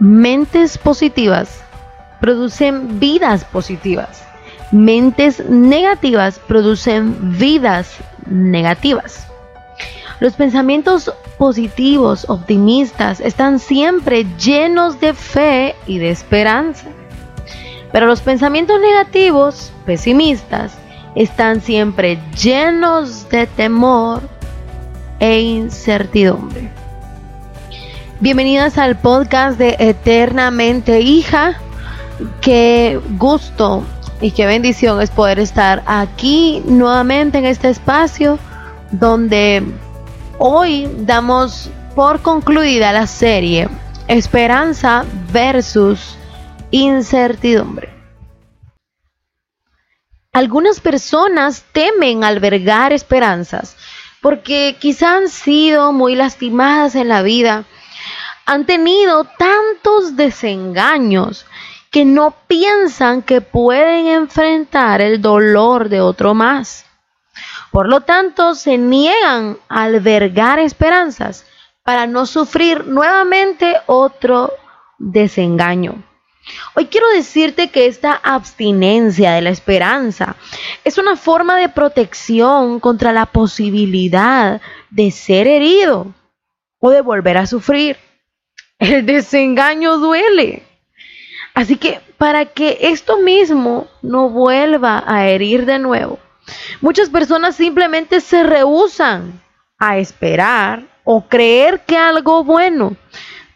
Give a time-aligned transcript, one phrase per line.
[0.00, 1.60] Mentes positivas
[2.20, 4.22] producen vidas positivas.
[4.70, 9.26] Mentes negativas producen vidas negativas.
[10.20, 16.86] Los pensamientos positivos, optimistas, están siempre llenos de fe y de esperanza.
[17.90, 20.78] Pero los pensamientos negativos, pesimistas,
[21.16, 24.22] están siempre llenos de temor
[25.18, 26.77] e incertidumbre.
[28.20, 31.60] Bienvenidas al podcast de Eternamente Hija.
[32.40, 33.84] Qué gusto
[34.20, 38.40] y qué bendición es poder estar aquí nuevamente en este espacio
[38.90, 39.62] donde
[40.40, 43.68] Hoy damos por concluida la serie
[44.08, 46.16] Esperanza versus
[46.72, 47.88] incertidumbre.
[50.32, 53.76] Algunas personas temen albergar esperanzas
[54.20, 57.64] porque quizá han sido muy lastimadas en la vida,
[58.48, 61.44] han tenido tantos desengaños
[61.90, 66.86] que no piensan que pueden enfrentar el dolor de otro más.
[67.70, 71.44] Por lo tanto, se niegan a albergar esperanzas
[71.82, 74.50] para no sufrir nuevamente otro
[74.96, 76.02] desengaño.
[76.74, 80.36] Hoy quiero decirte que esta abstinencia de la esperanza
[80.84, 86.14] es una forma de protección contra la posibilidad de ser herido
[86.78, 88.07] o de volver a sufrir.
[88.78, 90.62] El desengaño duele.
[91.54, 96.18] Así que para que esto mismo no vuelva a herir de nuevo,
[96.80, 99.40] Muchas personas simplemente se rehusan
[99.78, 102.96] a esperar o creer que algo bueno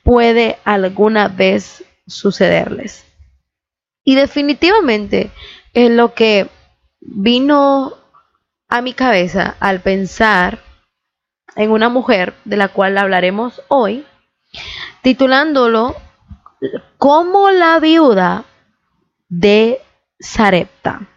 [0.03, 3.05] puede alguna vez sucederles.
[4.05, 5.31] Y definitivamente
[5.73, 6.49] es lo que
[7.01, 7.95] vino
[8.69, 10.61] a mi cabeza al pensar
[11.55, 14.07] en una mujer de la cual hablaremos hoy,
[15.03, 15.97] titulándolo
[16.99, 18.45] como la viuda
[19.29, 19.81] de
[20.21, 21.09] Sarepta.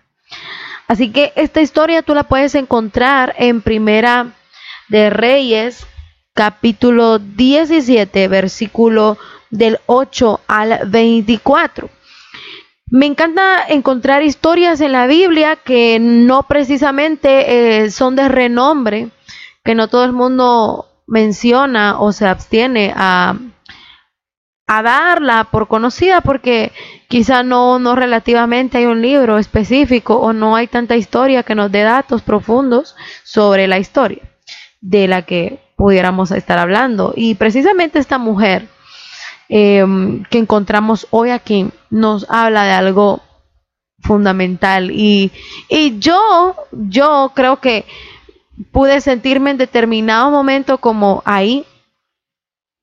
[0.87, 4.33] Así que esta historia tú la puedes encontrar en Primera
[4.87, 5.85] de Reyes,
[6.33, 9.17] capítulo 17, versículo
[9.49, 11.89] del 8 al 24.
[12.91, 19.09] Me encanta encontrar historias en la Biblia que no precisamente eh, son de renombre,
[19.63, 23.35] que no todo el mundo menciona o se abstiene a,
[24.67, 26.71] a darla por conocida porque
[27.07, 31.71] quizá no, no relativamente hay un libro específico o no hay tanta historia que nos
[31.71, 34.23] dé datos profundos sobre la historia
[34.81, 37.13] de la que pudiéramos estar hablando.
[37.15, 38.67] Y precisamente esta mujer
[39.49, 43.21] em, que encontramos hoy aquí nos habla de algo
[43.99, 45.31] fundamental y,
[45.67, 47.85] y yo, yo creo que
[48.71, 51.65] pude sentirme en determinado momento como ahí,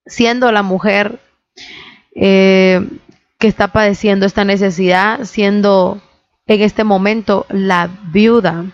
[0.06, 1.20] siendo la mujer
[2.14, 2.80] eh,
[3.38, 6.00] que está padeciendo esta necesidad, siendo
[6.46, 8.64] en este momento la viuda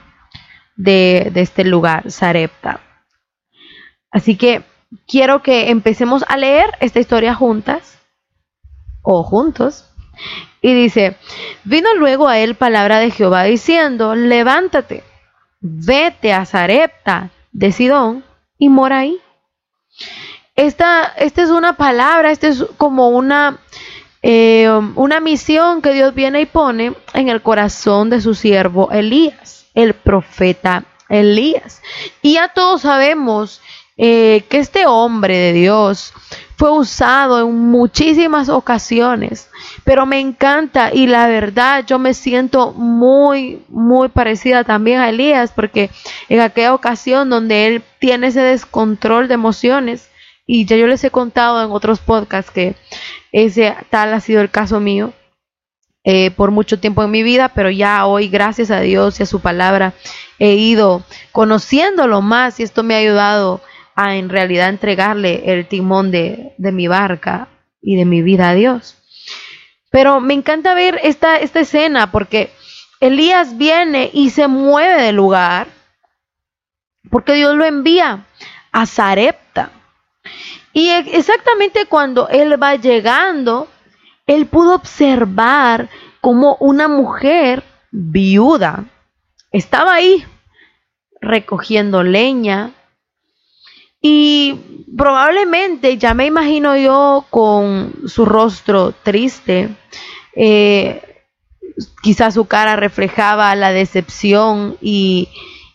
[0.76, 2.81] de, de este lugar, Sarepta.
[4.10, 4.62] Así que
[5.06, 7.98] quiero que empecemos a leer esta historia juntas
[9.03, 9.84] o juntos.
[10.60, 11.16] Y dice,
[11.65, 15.04] vino luego a él palabra de Jehová diciendo, levántate,
[15.61, 18.25] vete a Sarepta de Sidón
[18.59, 19.21] y mora ahí
[20.59, 23.61] esta, esta es una palabra, esta es como una,
[24.23, 29.67] eh, una misión que Dios viene y pone en el corazón de su siervo Elías,
[29.75, 31.81] el profeta Elías.
[32.23, 33.61] Y ya todos sabemos
[33.98, 36.14] eh, que este hombre de Dios
[36.56, 39.50] fue usado en muchísimas ocasiones,
[39.84, 45.53] pero me encanta y la verdad yo me siento muy, muy parecida también a Elías,
[45.54, 45.91] porque
[46.28, 50.09] en aquella ocasión donde él tiene ese descontrol de emociones,
[50.47, 52.75] y ya yo les he contado en otros podcasts que
[53.32, 55.12] ese tal ha sido el caso mío
[56.04, 59.26] eh, por mucho tiempo en mi vida, pero ya hoy, gracias a Dios y a
[59.26, 59.92] su palabra,
[60.38, 63.60] he ido conociéndolo más y esto me ha ayudado
[63.98, 67.48] en realidad entregarle el timón de, de mi barca
[67.81, 68.97] y de mi vida a Dios.
[69.91, 72.50] Pero me encanta ver esta, esta escena porque
[73.00, 75.68] Elías viene y se mueve del lugar
[77.10, 78.27] porque Dios lo envía
[78.71, 79.71] a Zarepta.
[80.72, 83.68] Y exactamente cuando él va llegando,
[84.27, 85.89] él pudo observar
[86.21, 88.84] como una mujer viuda
[89.51, 90.24] estaba ahí
[91.21, 92.72] recogiendo leña
[94.00, 99.71] y probablemente ya me imagino yo con su rostro triste,
[100.34, 101.03] eh,
[102.03, 105.28] quizás su cara reflejaba la decepción y,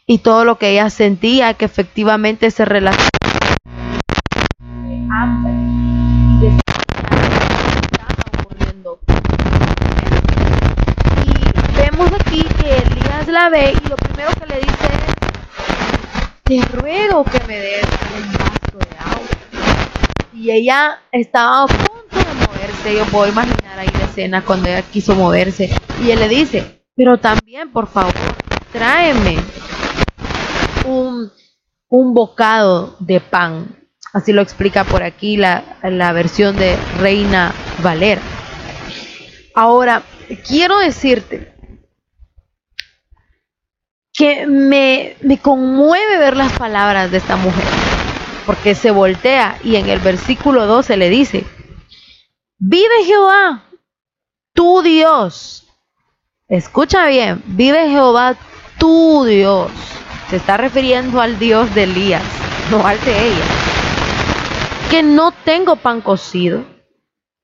[0.07, 3.13] y todo lo que ella sentía que efectivamente se relacionaba
[11.25, 14.32] y vemos aquí que Elías la ve y lo primero
[16.43, 19.27] te ruego que me des un vaso de agua.
[20.33, 24.81] Y ella estaba a punto de moverse, yo puedo imaginar ahí la escena cuando ella
[24.81, 25.69] quiso moverse.
[26.03, 28.13] Y él le dice, pero también, por favor,
[28.71, 29.37] tráeme
[30.85, 31.31] un,
[31.87, 33.77] un bocado de pan.
[34.11, 38.21] Así lo explica por aquí la, la versión de Reina Valera.
[39.55, 40.03] Ahora,
[40.45, 41.52] quiero decirte
[44.13, 47.65] que me, me conmueve ver las palabras de esta mujer,
[48.45, 51.43] porque se voltea y en el versículo 12 le dice,
[52.59, 53.63] vive Jehová,
[54.53, 55.67] tu Dios.
[56.47, 58.35] Escucha bien, vive Jehová,
[58.77, 59.71] tu Dios.
[60.29, 62.23] Se está refiriendo al Dios de Elías,
[62.69, 63.45] no al de ella.
[64.91, 66.63] Que no tengo pan cocido,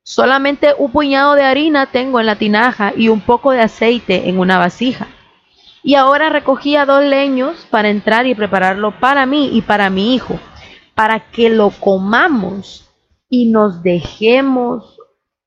[0.04, 4.38] solamente un puñado de harina tengo en la tinaja y un poco de aceite en
[4.38, 5.08] una vasija
[5.84, 10.40] y ahora recogía dos leños para entrar y prepararlo para mí y para mi hijo,
[10.96, 12.90] para que lo comamos
[13.30, 14.98] y nos dejemos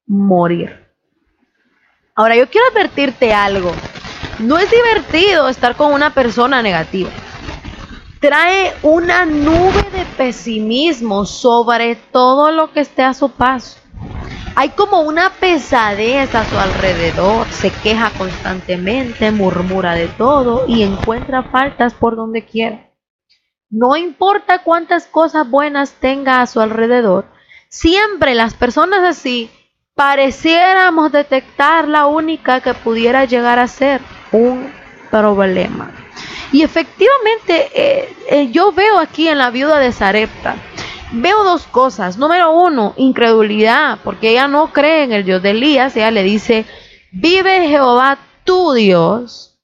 [0.06, 0.82] morir.
[2.14, 3.72] Ahora yo quiero advertirte algo.
[4.38, 7.10] No es divertido estar con una persona negativa.
[8.20, 13.81] Trae una nube de pesimismo sobre todo lo que esté a su paso.
[14.54, 21.42] Hay como una pesadez a su alrededor, se queja constantemente, murmura de todo y encuentra
[21.44, 22.90] faltas por donde quiera.
[23.70, 27.24] No importa cuántas cosas buenas tenga a su alrededor,
[27.70, 29.50] siempre las personas así
[29.94, 34.02] pareciéramos detectar la única que pudiera llegar a ser
[34.32, 34.70] un
[35.10, 35.90] problema.
[36.52, 40.56] Y efectivamente, eh, eh, yo veo aquí en la viuda de Sarepta,
[41.12, 42.16] veo dos cosas.
[42.16, 45.96] Número uno, incredulidad, porque ella no cree en el Dios de Elías.
[45.96, 46.64] Ella le dice,
[47.12, 49.60] vive Jehová tu Dios.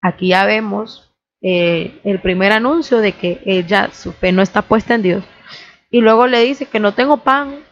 [0.00, 1.12] Aquí ya vemos
[1.42, 5.24] eh, el primer anuncio de que ella, su fe no está puesta en Dios.
[5.90, 7.64] Y luego le dice que no tengo pan,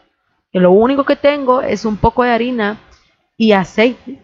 [0.51, 2.79] que lo único que tengo es un poco de harina
[3.37, 4.21] y aceite.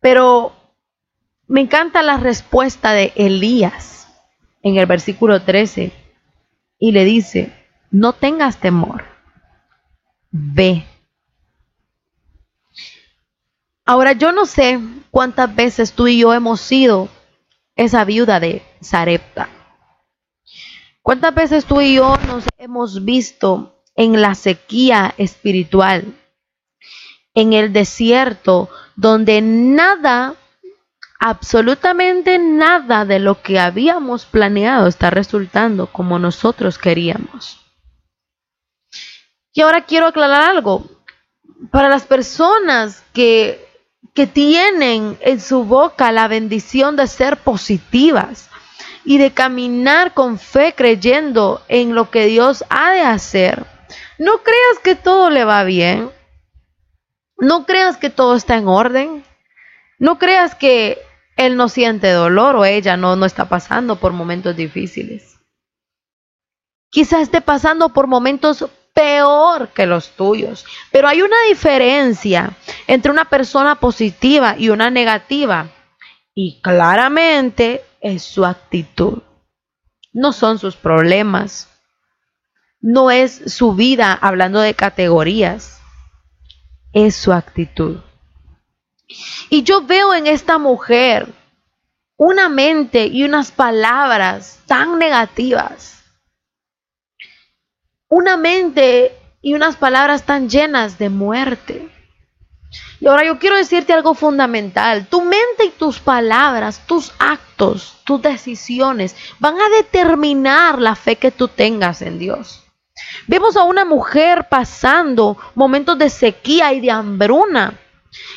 [0.00, 0.52] Pero
[1.46, 4.08] me encanta la respuesta de Elías
[4.62, 6.07] en el versículo 13
[6.78, 7.52] y le dice,
[7.90, 9.04] no tengas temor,
[10.30, 10.84] ve.
[13.84, 14.78] Ahora yo no sé
[15.10, 17.08] cuántas veces tú y yo hemos sido
[17.74, 19.48] esa viuda de Sarepta.
[21.02, 26.14] ¿Cuántas veces tú y yo nos hemos visto en la sequía espiritual,
[27.34, 30.34] en el desierto, donde nada
[31.18, 37.60] absolutamente nada de lo que habíamos planeado está resultando como nosotros queríamos.
[39.52, 40.86] Y ahora quiero aclarar algo.
[41.72, 43.66] Para las personas que,
[44.14, 48.48] que tienen en su boca la bendición de ser positivas
[49.04, 53.66] y de caminar con fe creyendo en lo que Dios ha de hacer,
[54.18, 56.12] no creas que todo le va bien.
[57.38, 59.24] No creas que todo está en orden.
[59.98, 60.98] No creas que
[61.38, 65.38] él no siente dolor o ella no, no está pasando por momentos difíciles.
[66.90, 72.56] Quizás esté pasando por momentos peor que los tuyos, pero hay una diferencia
[72.88, 75.70] entre una persona positiva y una negativa
[76.34, 79.22] y claramente es su actitud.
[80.12, 81.68] No son sus problemas,
[82.80, 85.80] no es su vida hablando de categorías,
[86.92, 88.00] es su actitud.
[89.50, 91.32] Y yo veo en esta mujer
[92.16, 96.02] una mente y unas palabras tan negativas.
[98.08, 101.88] Una mente y unas palabras tan llenas de muerte.
[103.00, 105.06] Y ahora yo quiero decirte algo fundamental.
[105.06, 111.30] Tu mente y tus palabras, tus actos, tus decisiones van a determinar la fe que
[111.30, 112.64] tú tengas en Dios.
[113.28, 117.78] Vemos a una mujer pasando momentos de sequía y de hambruna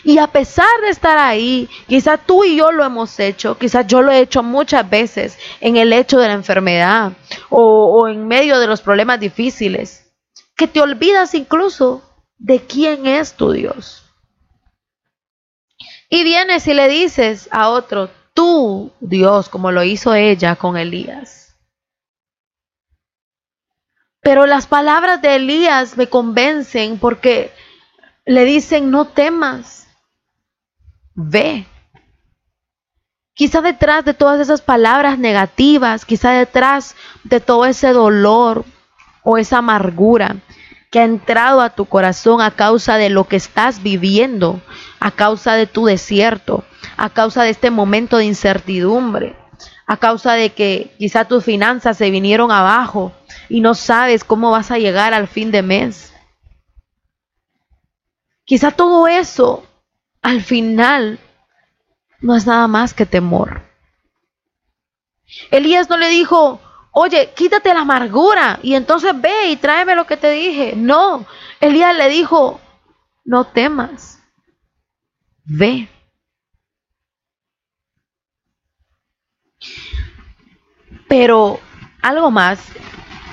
[0.04, 4.02] y a pesar de estar ahí, quizás tú y yo lo hemos hecho, quizás yo
[4.02, 7.14] lo he hecho muchas veces en el hecho de la enfermedad
[7.50, 10.12] o, en medio de los problemas difíciles,
[10.56, 12.02] que te olvidas incluso
[12.38, 14.04] de quién es tu Dios.
[16.10, 21.56] Y vienes y le dices a otro, tú Dios, como lo hizo ella con Elías.
[24.22, 27.52] Pero las palabras de Elías me convencen porque
[28.26, 29.88] le dicen, no temas,
[31.14, 31.66] ve.
[33.34, 38.66] Quizá detrás de todas esas palabras negativas, quizá detrás de todo ese dolor
[39.24, 40.38] o esa amargura
[40.92, 44.62] que ha entrado a tu corazón a causa de lo que estás viviendo,
[45.00, 46.66] a causa de tu desierto,
[46.98, 49.36] a causa de este momento de incertidumbre,
[49.88, 53.14] a causa de que quizá tus finanzas se vinieron abajo
[53.48, 56.11] y no sabes cómo vas a llegar al fin de mes.
[58.46, 59.66] Quizá todo eso
[60.22, 61.20] al final
[62.20, 63.64] no es nada más que temor.
[65.50, 66.60] Elías no le dijo,
[66.92, 70.74] oye, quítate la amargura y entonces ve y tráeme lo que te dije.
[70.76, 71.26] No,
[71.60, 72.60] Elías le dijo,
[73.24, 74.22] no temas,
[75.46, 75.90] ve.
[81.08, 81.60] Pero
[82.02, 82.60] algo más,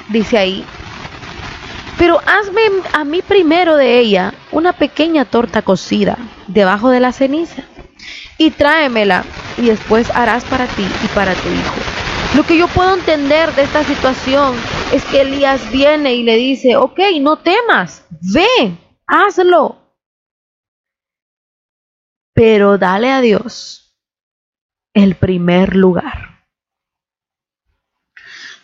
[0.09, 0.67] dice ahí,
[1.99, 2.63] pero hazme
[2.93, 7.65] a mí primero de ella una pequeña torta cocida debajo de la ceniza
[8.39, 9.25] y tráemela
[9.57, 11.75] y después harás para ti y para tu hijo.
[12.37, 14.55] Lo que yo puedo entender de esta situación
[14.93, 19.77] es que Elías viene y le dice, ok, no temas, ve, hazlo.
[22.33, 23.99] Pero dale a Dios
[24.95, 26.28] el primer lugar.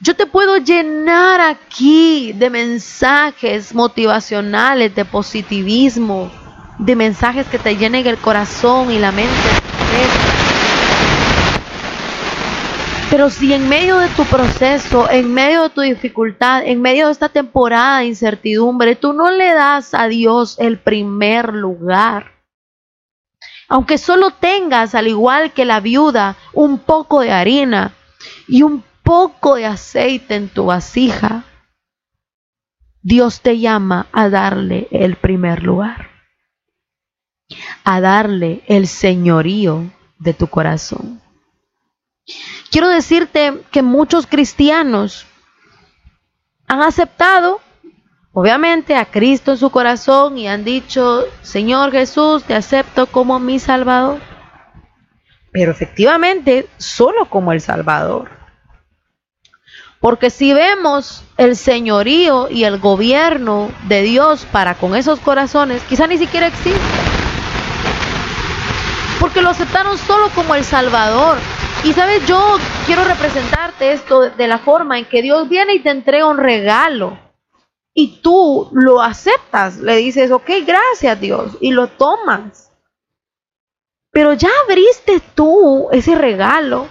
[0.01, 6.31] Yo te puedo llenar aquí de mensajes motivacionales, de positivismo,
[6.79, 9.33] de mensajes que te llenen el corazón y la mente.
[13.09, 17.13] Pero si en medio de tu proceso, en medio de tu dificultad, en medio de
[17.13, 22.33] esta temporada de incertidumbre, tú no le das a Dios el primer lugar,
[23.69, 27.93] aunque solo tengas, al igual que la viuda, un poco de harina
[28.49, 31.45] y un poco de aceite en tu vasija,
[33.03, 36.15] Dios te llama a darle el primer lugar
[37.85, 41.21] a darle el señorío de tu corazón.
[42.71, 45.27] Quiero decirte que muchos cristianos
[46.67, 47.61] han aceptado,
[48.33, 53.59] obviamente, a Cristo en su corazón y han dicho, Señor Jesús, te acepto como mi
[53.59, 54.21] Salvador.
[55.53, 58.31] Pero efectivamente, solo como el Salvador.
[60.05, 66.07] Porque si vemos el señorío y el gobierno de Dios para con esos corazones, quizá
[66.07, 66.79] ni siquiera existe
[69.19, 71.39] porque lo aceptaron solo como el Salvador.
[71.85, 75.89] Y sabes, yo quiero representarte esto de la forma en que Dios viene y te
[75.89, 77.19] entrega un regalo.
[77.95, 82.71] Y tú lo aceptas, le dices, ok, gracias Dios, y lo tomas.
[84.11, 86.89] Pero ya abriste tú ese regalo.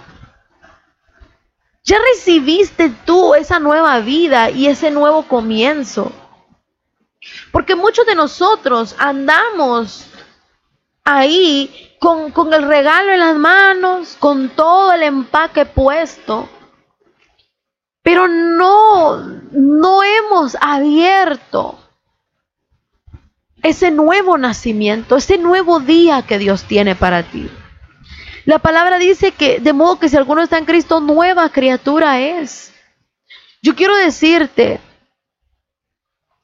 [1.84, 6.10] Ya recibiste tú esa nueva vida y ese nuevo comienzo.
[7.52, 10.06] Porque muchos de nosotros andamos
[11.04, 16.48] ahí con, el regalo en las manos, con todo el empaque puesto,
[18.02, 19.18] pero no,
[19.52, 21.78] no hemos abierto
[23.62, 27.50] ese nuevo nacimiento, ese nuevo día que Dios tiene para ti.
[28.44, 32.72] La palabra dice que de modo que si alguno está en Cristo, nueva criatura es.
[33.62, 34.80] Yo quiero decirte,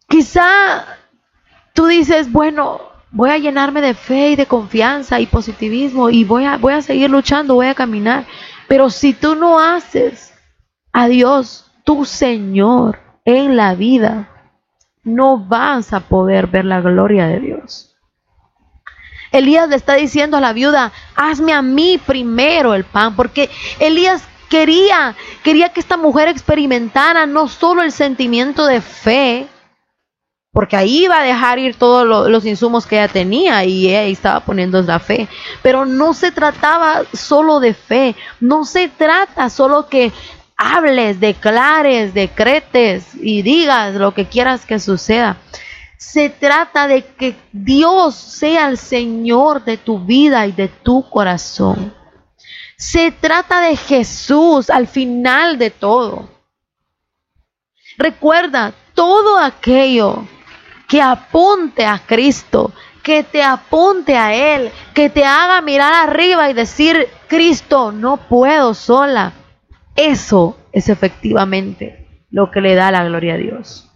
[0.09, 0.99] quizá
[1.75, 2.81] tú dices, bueno,
[3.11, 6.83] voy a llenarme de fe y de confianza y positivismo y voy a, voy a
[6.83, 8.27] seguir luchando, voy a caminar.
[8.69, 10.33] Pero si tú no haces
[10.93, 14.29] a Dios tu Señor en la vida,
[15.03, 17.97] no vas a poder ver la gloria de Dios.
[19.33, 24.23] Elías le está diciendo a la viuda, hazme a mí primero el pan, porque Elías
[24.49, 29.47] quería, quería que esta mujer experimentara no solo el sentimiento de fe,
[30.53, 34.41] porque ahí iba a dejar ir todos los insumos que ella tenía y ella estaba
[34.41, 35.29] poniendo la fe.
[35.63, 40.13] Pero no se trataba solo de fe, no se trata solo que
[40.57, 45.37] hables, declares, decretes y digas lo que quieras que suceda.
[46.01, 51.95] Se trata de que Dios sea el Señor de tu vida y de tu corazón.
[52.79, 56.31] Se trata de Jesús al final de todo.
[57.99, 60.27] Recuerda todo aquello
[60.89, 66.55] que apunte a Cristo, que te apunte a Él, que te haga mirar arriba y
[66.55, 69.35] decir, Cristo, no puedo sola.
[69.95, 73.90] Eso es efectivamente lo que le da la gloria a Dios.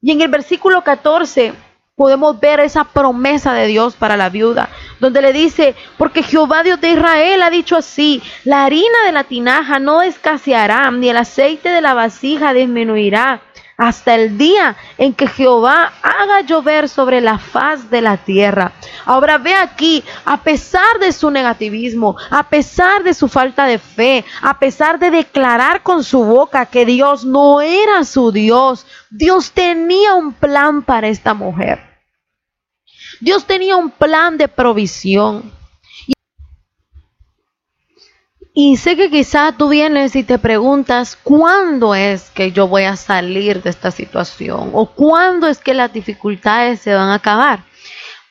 [0.00, 1.54] Y en el versículo 14
[1.96, 4.68] podemos ver esa promesa de Dios para la viuda,
[5.00, 9.24] donde le dice, porque Jehová Dios de Israel ha dicho así, la harina de la
[9.24, 13.40] tinaja no escaseará, ni el aceite de la vasija disminuirá,
[13.76, 18.72] hasta el día en que Jehová haga llover sobre la faz de la tierra.
[19.04, 24.24] Ahora ve aquí, a pesar de su negativismo, a pesar de su falta de fe,
[24.42, 30.14] a pesar de declarar con su boca que Dios no era su Dios, Dios tenía
[30.14, 31.80] un plan para esta mujer.
[33.20, 35.52] Dios tenía un plan de provisión.
[38.58, 42.96] Y sé que quizá tú vienes y te preguntas, ¿cuándo es que yo voy a
[42.96, 44.70] salir de esta situación?
[44.72, 47.64] ¿O cuándo es que las dificultades se van a acabar?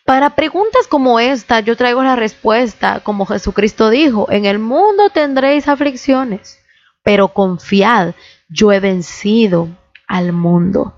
[0.03, 5.67] Para preguntas como esta, yo traigo la respuesta, como Jesucristo dijo, en el mundo tendréis
[5.67, 6.57] aflicciones,
[7.03, 8.15] pero confiad,
[8.49, 9.69] yo he vencido
[10.07, 10.95] al mundo.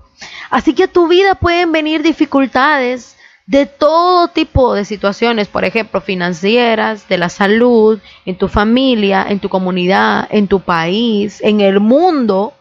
[0.48, 3.17] Así que a tu vida pueden venir dificultades,
[3.48, 9.40] de todo tipo de situaciones, por ejemplo, financieras, de la salud, en tu familia, en
[9.40, 12.52] tu comunidad, en tu país, en el mundo.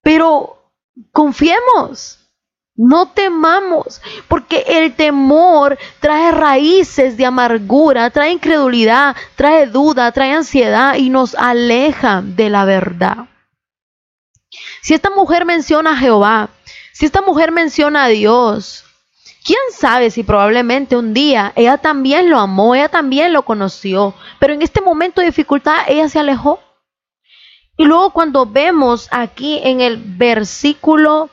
[0.00, 0.70] Pero
[1.10, 2.20] confiemos,
[2.76, 10.94] no temamos, porque el temor trae raíces de amargura, trae incredulidad, trae duda, trae ansiedad
[10.94, 13.26] y nos aleja de la verdad.
[14.80, 16.50] Si esta mujer menciona a Jehová,
[16.92, 18.84] si esta mujer menciona a Dios,
[19.48, 24.52] ¿Quién sabe si probablemente un día ella también lo amó, ella también lo conoció, pero
[24.52, 26.60] en este momento de dificultad ella se alejó?
[27.78, 31.30] Y luego cuando vemos aquí en el versículo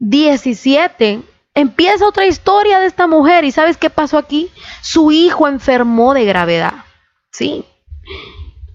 [0.00, 1.22] 17,
[1.54, 4.50] empieza otra historia de esta mujer y ¿sabes qué pasó aquí?
[4.82, 6.74] Su hijo enfermó de gravedad.
[7.30, 7.64] Sí.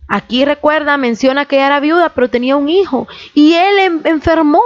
[0.07, 4.61] Aquí recuerda, menciona que ella era viuda, pero tenía un hijo y él enfermó.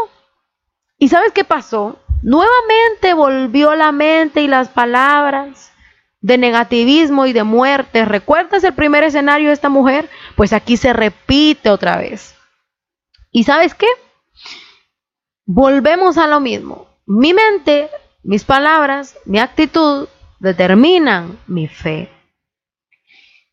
[1.00, 1.98] ¿Y sabes qué pasó?
[2.26, 5.72] Nuevamente volvió la mente y las palabras
[6.22, 8.04] de negativismo y de muerte.
[8.04, 10.10] ¿Recuerdas el primer escenario de esta mujer?
[10.36, 12.36] Pues aquí se repite otra vez.
[13.30, 13.86] ¿Y sabes qué?
[15.46, 16.88] Volvemos a lo mismo.
[17.06, 17.92] Mi mente,
[18.24, 20.08] mis palabras, mi actitud
[20.40, 22.10] determinan mi fe.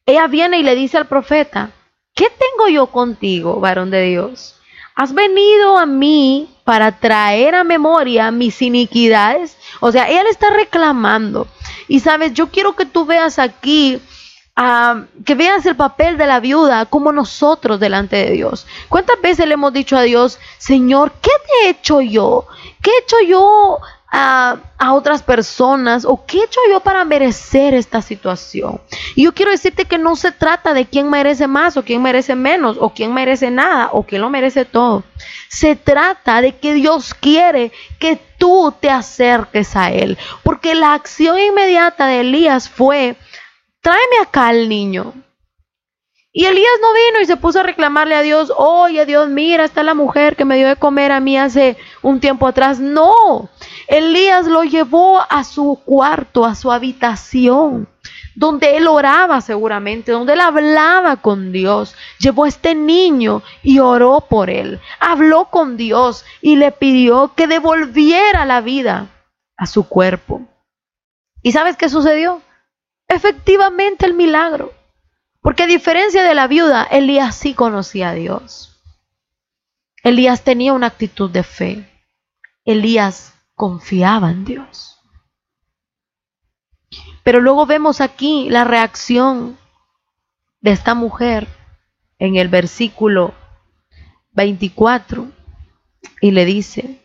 [0.06, 1.72] Ella viene y le dice al profeta,
[2.14, 4.58] ¿qué tengo yo contigo, varón de Dios?
[4.94, 9.56] has venido a mí para traer a memoria mis iniquidades.
[9.80, 11.46] O sea, ella le está reclamando.
[11.88, 14.00] Y sabes, yo quiero que tú veas aquí,
[14.56, 18.66] ah, que veas el papel de la viuda como nosotros delante de Dios.
[18.88, 22.46] ¿Cuántas veces le hemos dicho a Dios, Señor, ¿qué te he hecho yo?
[22.80, 23.78] ¿Qué he hecho yo
[24.12, 24.60] a,
[24.92, 28.80] otras personas o qué he hecho yo para merecer esta situación.
[29.14, 32.34] Y yo quiero decirte que no se trata de quién merece más o quién merece
[32.34, 35.02] menos o quién merece nada o quién lo merece todo.
[35.48, 40.18] Se trata de que Dios quiere que tú te acerques a Él.
[40.42, 43.16] Porque la acción inmediata de Elías fue,
[43.80, 45.14] tráeme acá al niño.
[46.34, 49.82] Y Elías no vino y se puso a reclamarle a Dios, oye Dios, mira, está
[49.82, 52.80] la mujer que me dio de comer a mí hace un tiempo atrás.
[52.80, 53.50] No,
[53.86, 57.86] Elías lo llevó a su cuarto, a su habitación,
[58.34, 61.94] donde él oraba seguramente, donde él hablaba con Dios.
[62.18, 64.80] Llevó a este niño y oró por él.
[65.00, 69.08] Habló con Dios y le pidió que devolviera la vida
[69.58, 70.40] a su cuerpo.
[71.42, 72.40] ¿Y sabes qué sucedió?
[73.06, 74.72] Efectivamente el milagro
[75.42, 78.80] porque a diferencia de la viuda, Elías sí conocía a Dios.
[80.04, 81.90] Elías tenía una actitud de fe.
[82.64, 85.00] Elías confiaba en Dios.
[87.24, 89.58] Pero luego vemos aquí la reacción
[90.60, 91.48] de esta mujer
[92.18, 93.34] en el versículo
[94.32, 95.28] 24
[96.20, 97.00] y le dice,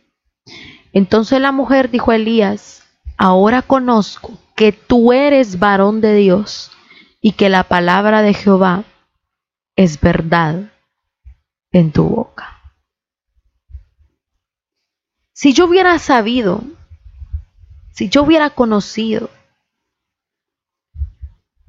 [0.94, 2.84] entonces la mujer dijo a Elías,
[3.18, 6.72] ahora conozco que tú eres varón de Dios
[7.22, 8.84] y que la palabra de Jehová
[9.76, 10.72] es verdad
[11.72, 12.58] en tu boca.
[15.34, 16.64] Si yo hubiera sabido,
[17.92, 19.30] si yo hubiera conocido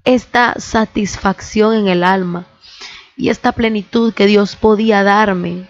[0.05, 2.47] esta satisfacción en el alma
[3.15, 5.69] y esta plenitud que Dios podía darme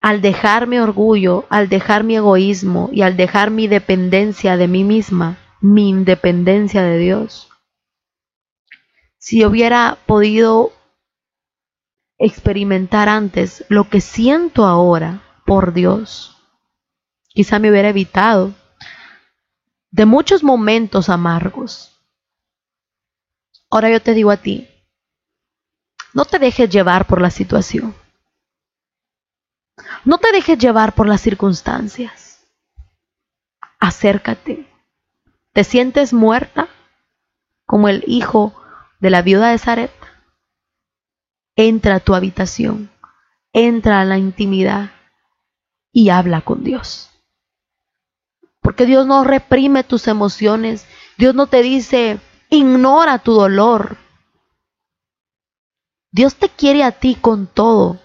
[0.00, 4.82] al dejar mi orgullo, al dejar mi egoísmo y al dejar mi dependencia de mí
[4.82, 7.51] misma, mi independencia de Dios,
[9.22, 10.72] si hubiera podido
[12.18, 16.36] experimentar antes lo que siento ahora por Dios,
[17.28, 18.52] quizá me hubiera evitado
[19.92, 21.96] de muchos momentos amargos.
[23.70, 24.68] Ahora yo te digo a ti,
[26.14, 27.94] no te dejes llevar por la situación.
[30.04, 32.44] No te dejes llevar por las circunstancias.
[33.78, 34.66] Acércate.
[35.52, 36.68] ¿Te sientes muerta?
[37.66, 38.58] Como el hijo
[39.02, 39.90] de la viuda de Zaret,
[41.56, 42.88] entra a tu habitación,
[43.52, 44.92] entra a la intimidad
[45.92, 47.10] y habla con Dios.
[48.60, 50.86] Porque Dios no reprime tus emociones,
[51.18, 53.96] Dios no te dice, ignora tu dolor.
[56.12, 57.98] Dios te quiere a ti con todo,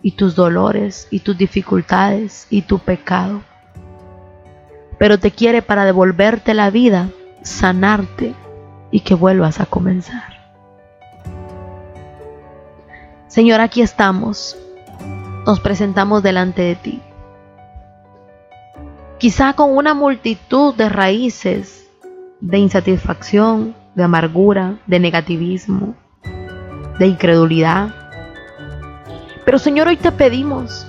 [0.00, 3.42] y tus dolores, y tus dificultades, y tu pecado.
[4.96, 7.10] Pero te quiere para devolverte la vida,
[7.42, 8.36] sanarte
[8.94, 10.34] y que vuelvas a comenzar.
[13.26, 14.56] Señor, aquí estamos.
[15.44, 17.02] Nos presentamos delante de ti.
[19.18, 21.90] Quizá con una multitud de raíces
[22.38, 25.96] de insatisfacción, de amargura, de negativismo,
[27.00, 27.92] de incredulidad.
[29.44, 30.86] Pero Señor, hoy te pedimos,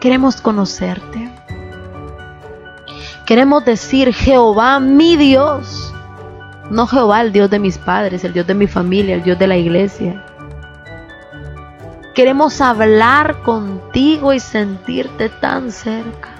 [0.00, 1.30] queremos conocerte.
[3.24, 5.87] Queremos decir, Jehová, mi Dios,
[6.70, 9.46] no Jehová, el Dios de mis padres, el Dios de mi familia, el Dios de
[9.46, 10.24] la iglesia.
[12.14, 16.30] Queremos hablar contigo y sentirte tan cerca.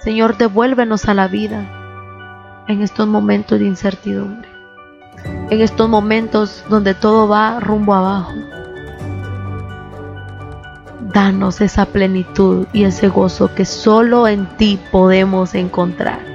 [0.00, 4.48] Señor, devuélvenos a la vida en estos momentos de incertidumbre,
[5.50, 8.32] en estos momentos donde todo va rumbo abajo.
[11.12, 16.33] Danos esa plenitud y ese gozo que solo en ti podemos encontrar.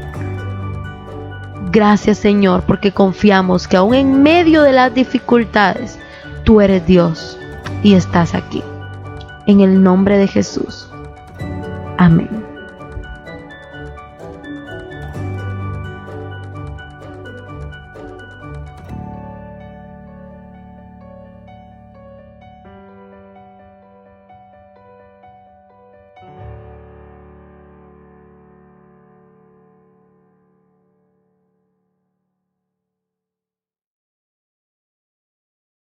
[1.71, 5.99] Gracias Señor porque confiamos que aún en medio de las dificultades,
[6.43, 7.37] tú eres Dios
[7.83, 8.63] y estás aquí.
[9.45, 10.89] En el nombre de Jesús.
[11.97, 12.38] Amén.